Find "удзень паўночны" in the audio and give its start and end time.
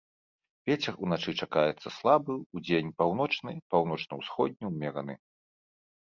2.61-3.51